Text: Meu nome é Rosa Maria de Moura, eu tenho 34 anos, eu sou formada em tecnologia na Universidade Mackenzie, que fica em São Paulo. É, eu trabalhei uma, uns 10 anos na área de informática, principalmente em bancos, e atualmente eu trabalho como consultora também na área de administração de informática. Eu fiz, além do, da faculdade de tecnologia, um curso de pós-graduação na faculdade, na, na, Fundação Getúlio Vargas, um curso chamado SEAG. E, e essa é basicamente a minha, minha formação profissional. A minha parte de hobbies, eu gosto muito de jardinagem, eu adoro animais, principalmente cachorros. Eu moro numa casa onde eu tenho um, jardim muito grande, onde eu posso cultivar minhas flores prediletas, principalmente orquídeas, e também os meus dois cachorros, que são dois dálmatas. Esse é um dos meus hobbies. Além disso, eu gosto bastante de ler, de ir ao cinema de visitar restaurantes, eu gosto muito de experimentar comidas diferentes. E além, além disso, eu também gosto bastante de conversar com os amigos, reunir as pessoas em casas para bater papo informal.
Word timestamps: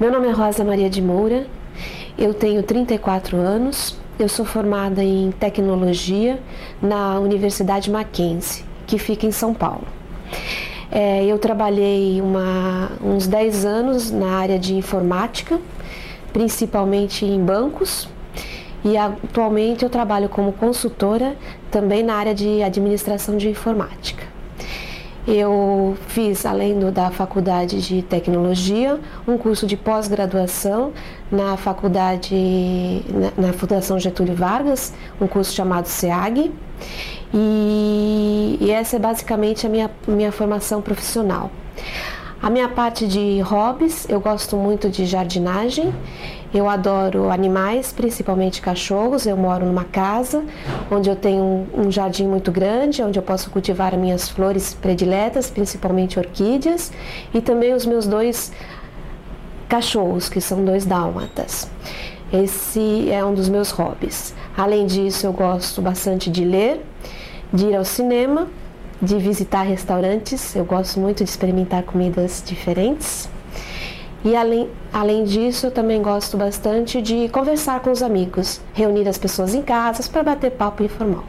Meu 0.00 0.12
nome 0.12 0.28
é 0.28 0.30
Rosa 0.30 0.62
Maria 0.62 0.88
de 0.88 1.02
Moura, 1.02 1.44
eu 2.16 2.32
tenho 2.32 2.62
34 2.62 3.36
anos, 3.36 3.98
eu 4.16 4.28
sou 4.28 4.44
formada 4.44 5.02
em 5.02 5.32
tecnologia 5.32 6.38
na 6.80 7.18
Universidade 7.18 7.90
Mackenzie, 7.90 8.64
que 8.86 8.96
fica 8.96 9.26
em 9.26 9.32
São 9.32 9.52
Paulo. 9.52 9.82
É, 10.88 11.24
eu 11.24 11.36
trabalhei 11.36 12.20
uma, 12.20 12.92
uns 13.02 13.26
10 13.26 13.64
anos 13.64 14.08
na 14.12 14.36
área 14.36 14.56
de 14.56 14.72
informática, 14.76 15.58
principalmente 16.32 17.26
em 17.26 17.44
bancos, 17.44 18.08
e 18.84 18.96
atualmente 18.96 19.82
eu 19.82 19.90
trabalho 19.90 20.28
como 20.28 20.52
consultora 20.52 21.34
também 21.72 22.04
na 22.04 22.14
área 22.14 22.36
de 22.36 22.62
administração 22.62 23.36
de 23.36 23.48
informática. 23.48 24.17
Eu 25.30 25.94
fiz, 26.06 26.46
além 26.46 26.78
do, 26.78 26.90
da 26.90 27.10
faculdade 27.10 27.82
de 27.82 28.00
tecnologia, 28.00 28.98
um 29.26 29.36
curso 29.36 29.66
de 29.66 29.76
pós-graduação 29.76 30.90
na 31.30 31.54
faculdade, 31.58 32.34
na, 33.36 33.48
na, 33.48 33.52
Fundação 33.52 33.98
Getúlio 33.98 34.34
Vargas, 34.34 34.94
um 35.20 35.26
curso 35.26 35.52
chamado 35.54 35.84
SEAG. 35.84 36.50
E, 37.34 38.56
e 38.58 38.70
essa 38.70 38.96
é 38.96 38.98
basicamente 38.98 39.66
a 39.66 39.68
minha, 39.68 39.90
minha 40.06 40.32
formação 40.32 40.80
profissional. 40.80 41.50
A 42.40 42.48
minha 42.48 42.68
parte 42.68 43.06
de 43.08 43.40
hobbies, 43.40 44.06
eu 44.08 44.20
gosto 44.20 44.56
muito 44.56 44.88
de 44.88 45.04
jardinagem, 45.04 45.92
eu 46.54 46.68
adoro 46.68 47.30
animais, 47.30 47.92
principalmente 47.92 48.62
cachorros. 48.62 49.26
Eu 49.26 49.36
moro 49.36 49.66
numa 49.66 49.84
casa 49.84 50.44
onde 50.88 51.10
eu 51.10 51.16
tenho 51.16 51.66
um, 51.74 51.90
jardim 51.90 52.28
muito 52.28 52.52
grande, 52.52 53.02
onde 53.02 53.18
eu 53.18 53.22
posso 53.24 53.50
cultivar 53.50 53.96
minhas 53.96 54.28
flores 54.28 54.72
prediletas, 54.72 55.50
principalmente 55.50 56.16
orquídeas, 56.16 56.92
e 57.34 57.40
também 57.40 57.74
os 57.74 57.84
meus 57.84 58.06
dois 58.06 58.52
cachorros, 59.68 60.28
que 60.28 60.40
são 60.40 60.64
dois 60.64 60.86
dálmatas. 60.86 61.68
Esse 62.32 63.10
é 63.10 63.22
um 63.24 63.34
dos 63.34 63.48
meus 63.48 63.70
hobbies. 63.72 64.32
Além 64.56 64.86
disso, 64.86 65.26
eu 65.26 65.32
gosto 65.32 65.82
bastante 65.82 66.30
de 66.30 66.44
ler, 66.44 66.84
de 67.52 67.66
ir 67.66 67.76
ao 67.76 67.84
cinema 67.84 68.46
de 69.00 69.16
visitar 69.18 69.62
restaurantes, 69.62 70.54
eu 70.56 70.64
gosto 70.64 70.98
muito 70.98 71.22
de 71.22 71.30
experimentar 71.30 71.82
comidas 71.84 72.42
diferentes. 72.44 73.28
E 74.24 74.34
além, 74.34 74.68
além 74.92 75.24
disso, 75.24 75.66
eu 75.66 75.70
também 75.70 76.02
gosto 76.02 76.36
bastante 76.36 77.00
de 77.00 77.28
conversar 77.28 77.80
com 77.80 77.90
os 77.90 78.02
amigos, 78.02 78.60
reunir 78.74 79.08
as 79.08 79.16
pessoas 79.16 79.54
em 79.54 79.62
casas 79.62 80.08
para 80.08 80.24
bater 80.24 80.50
papo 80.50 80.82
informal. 80.82 81.24